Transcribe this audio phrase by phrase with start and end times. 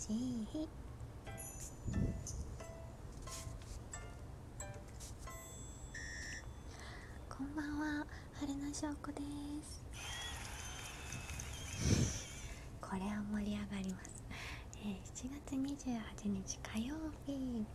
[0.00, 0.68] ちいい
[7.28, 8.06] こんばんは
[8.40, 9.20] 春名翔子で
[9.62, 9.84] す
[12.80, 14.24] これは盛り上がります、
[14.82, 16.94] えー、7月28日火曜
[17.26, 17.66] 日。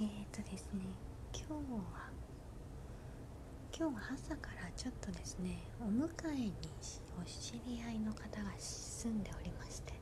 [0.00, 0.80] えーとですね
[1.32, 2.10] 今日は
[3.78, 6.52] 今日は朝からちょっとですねお迎えに
[7.20, 9.99] お知り合いの方が住んでおりまして、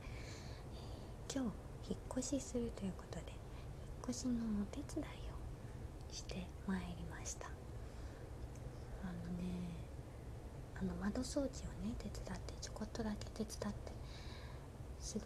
[1.31, 7.45] 今日引っ越しするということで引っ越しのお手伝いをしてまいりました。
[9.03, 9.43] あのね
[10.81, 13.91] あの窓掃除をね手伝ってちょこっとだけ手伝って
[14.99, 15.25] すぐ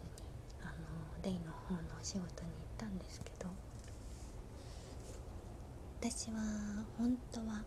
[0.62, 2.30] あのデイの方のお仕事に行っ
[2.76, 3.48] たんですけど
[6.00, 6.36] 私は
[6.98, 7.64] 本当は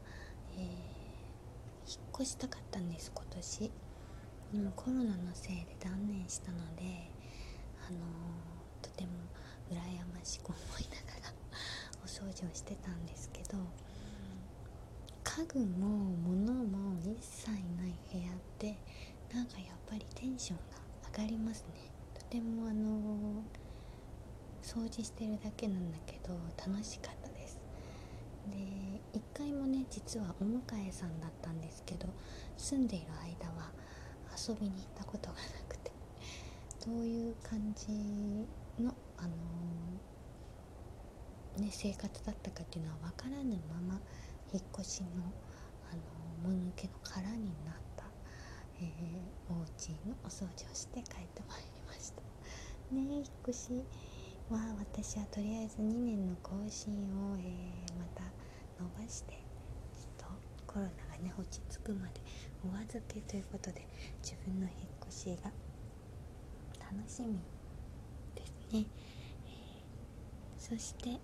[0.55, 3.71] えー、引っ越したかったんです今年。
[4.53, 7.11] でもコロナのせいで断念したので
[7.87, 7.97] あの、
[8.81, 9.11] とても
[9.71, 9.75] 羨
[10.13, 11.33] ましく思いながら
[12.03, 13.57] お掃除をしてたんですけど
[15.23, 18.77] 家具も物も一切ない部屋って
[19.33, 20.63] なんかやっぱりテンションが
[21.17, 21.91] 上がりますね。
[22.13, 23.43] とてもあの、
[24.63, 27.59] 掃除してるだけなんだけど楽しかったです。
[28.49, 32.07] で1階もね実はお迎えさんだったんですけど
[32.57, 33.71] 住んでいる間は
[34.37, 35.41] 遊びに行ったことがな
[36.87, 37.91] くてどういう感じ
[38.81, 43.99] の、あのー、ね、生活だったかっていうのは分からぬまま
[44.53, 45.09] 引っ越しの、
[45.91, 48.05] あのー、もぬけの殻になった、
[48.79, 52.21] えー、お家のお掃除をして帰ってまいりました。
[52.95, 53.83] ね引っ越し
[54.49, 56.93] は私はとりあえず2年の更新
[57.33, 58.23] を、えー、また
[58.79, 60.29] 伸ばしてちょっ
[60.65, 62.21] とコロナがね落ち着くまで
[62.63, 63.85] お預けということで
[64.23, 64.77] 自分の引っ
[65.09, 65.51] 越しが
[66.89, 67.39] 楽しみ
[68.35, 68.85] ですね、
[69.45, 71.19] えー、そして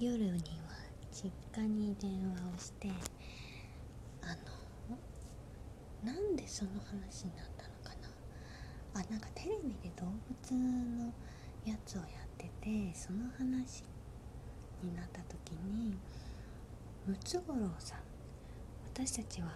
[0.00, 0.36] 夜には
[1.12, 2.88] 実家に電話をして
[4.22, 4.28] あ
[6.06, 7.90] のなんでその話になったのか
[8.94, 9.00] な？
[9.00, 11.12] あなんかテレビで動物の
[11.66, 12.08] やつをやっ
[12.38, 13.84] ててその話
[14.82, 15.98] になった時に
[17.06, 17.98] ムツゴロウさん
[18.94, 19.48] 私たちは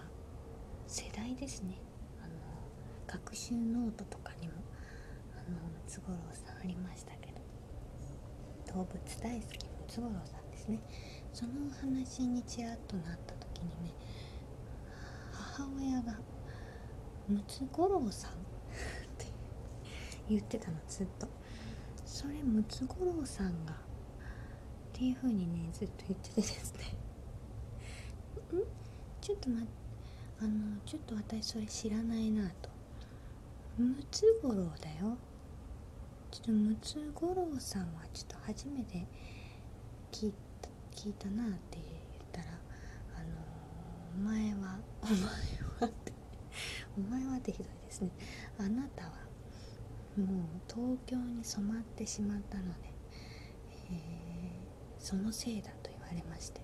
[0.87, 1.78] 世代ですね。
[2.22, 2.34] あの
[3.06, 4.22] 学習ノートとか
[5.55, 7.41] ムツゴロウさんありましたけど。
[8.75, 10.81] 動物大好きムツゴロウさんですね。
[11.33, 13.95] そのお話にちらっとなった時にね
[15.33, 16.19] 母親が
[17.29, 18.35] 「ムツゴロウさん 」っ
[19.19, 19.27] て
[20.29, 21.29] 言ってたのずっと。
[22.05, 23.77] それムツゴロウさんがっ
[24.93, 26.84] ていう風にねずっと言っててですね。
[28.57, 28.63] ん？
[29.21, 29.83] ちょっと待って。
[30.41, 32.69] あのちょっと私それ知らないなと。
[33.79, 35.17] ムツゴロウだよ。
[36.32, 39.06] ちょっとムツゴロウさんはちょっと初めて
[40.10, 41.87] 聞いた聞いたなって言っ
[42.32, 42.47] たら
[43.19, 43.28] あの
[44.16, 46.12] お前はお前はって
[46.97, 48.10] お前はってひどいですね。
[48.59, 49.10] あなたは
[50.16, 52.94] もう東京に染まってしまったので、
[53.91, 56.62] えー、そのせいだと言われまして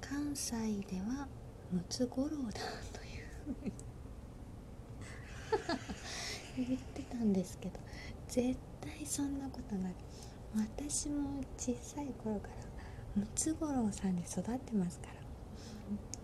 [0.00, 0.56] 関西
[0.88, 1.28] では
[1.70, 2.60] ムツゴロウだ
[2.92, 3.20] とい
[3.68, 3.72] う。
[6.64, 7.78] 言ってたんですけど
[8.28, 9.94] 絶対そんなことない。
[10.56, 12.54] 私も小さい頃から
[13.16, 15.14] ムツゴロウさんで育ってますから。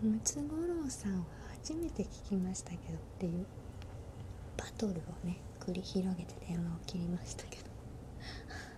[0.01, 1.25] ムツゴロウさんは
[1.63, 3.45] 初めて聞きましたけどっていう
[4.57, 7.63] バトルをね繰り広げて電話を切りましたけど。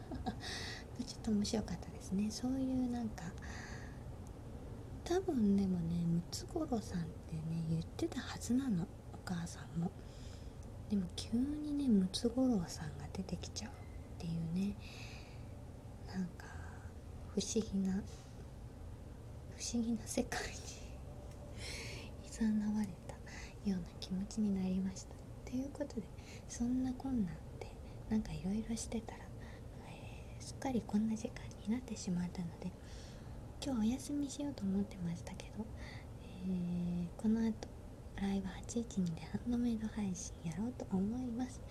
[1.05, 2.29] ちょっと面白かったですね。
[2.31, 3.23] そういうなんか
[5.03, 8.83] 多分でもねムツゴロウさんってね言ってたはずなの。
[9.13, 9.91] お母さんも。
[10.89, 13.73] でも急にねムツゴロウさんが出てきちゃうっ
[14.17, 14.75] ていうね。
[16.07, 16.45] なんか
[17.35, 17.94] 不思議な
[19.55, 20.55] 不思議な世界に
[22.25, 23.13] いざなわれた
[23.69, 25.16] ような気持ちになりました。
[25.50, 26.01] ということで
[26.47, 27.67] そんなこんなんで
[28.09, 29.19] なんかいろいろしてたら、
[29.88, 32.71] えー、すっかりこんな時間になってしまったので
[33.63, 35.65] 今日お休みしようと思ってましたけど、
[36.45, 37.68] えー、この後
[38.21, 41.62] ライブ812でハンドメイド配信やろうと思います。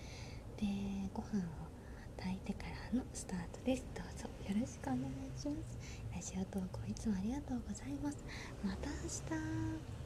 [0.57, 0.65] で
[1.13, 1.69] ご飯を
[2.17, 3.83] 炊いてからのスタートです。
[3.93, 5.77] どうぞよろしくお願いします。
[6.13, 8.23] ラジオ投稿いつもありがとうございます。
[8.63, 8.95] また明
[9.87, 9.98] 日。